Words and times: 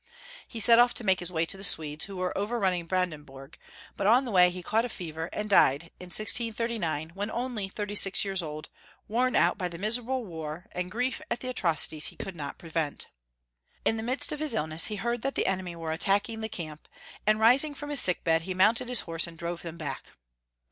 He 0.47 0.59
set 0.59 0.79
off 0.79 0.95
to 0.95 1.03
make 1.03 1.19
his 1.19 1.31
way 1.31 1.45
to 1.45 1.57
the 1.57 1.63
Swedes, 1.63 2.05
who 2.05 2.17
were 2.17 2.35
overrunning 2.35 2.87
Brandenburg, 2.87 3.59
but 3.95 4.07
on 4.07 4.25
the 4.25 4.31
way 4.31 4.49
he 4.49 4.63
caught 4.63 4.83
a 4.83 4.89
fever, 4.89 5.29
and 5.31 5.47
died 5.47 5.91
in 5.99 6.05
1639, 6.07 7.11
when 7.13 7.29
only 7.29 7.69
thirty 7.69 7.93
six 7.93 8.25
years 8.25 8.41
old, 8.41 8.69
worn 9.07 9.35
out 9.35 9.59
by 9.59 9.67
the 9.67 9.77
miserable 9.77 10.25
war, 10.25 10.65
and 10.71 10.89
grief 10.89 11.21
at 11.29 11.41
the 11.41 11.49
atrocities 11.49 12.07
he 12.07 12.15
could 12.15 12.35
not 12.35 12.57
prevent. 12.57 13.09
In 13.85 13.97
the 13.97 14.01
midst 14.01 14.31
of 14.31 14.39
his 14.39 14.55
illness 14.55 14.87
he 14.87 14.95
heard 14.95 15.21
that 15.21 15.35
the 15.35 15.45
enemy 15.45 15.75
were 15.75 15.91
attacking 15.91 16.41
the 16.41 16.49
camp, 16.49 16.89
and 17.27 17.39
rising 17.39 17.75
from 17.75 17.91
his 17.91 17.99
sick 17.99 18.23
bed, 18.23 18.41
he 18.41 18.55
mounted 18.55 18.89
his 18.89 19.01
horse 19.01 19.27
and 19.27 19.37
drove 19.37 19.61
them 19.61 19.77
back. 19.77 20.05